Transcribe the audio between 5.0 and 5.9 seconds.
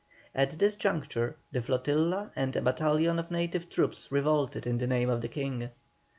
of the King.